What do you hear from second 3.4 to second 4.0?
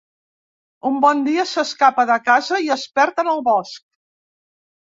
bosc.